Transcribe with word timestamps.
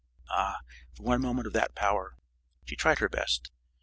Ah, 0.31 0.61
for 0.95 1.03
one 1.03 1.21
moment 1.21 1.45
of 1.45 1.53
that 1.53 1.75
power! 1.75 2.17
She 2.65 2.75
tried 2.75 2.97
her 2.97 3.07
best. 3.09 3.51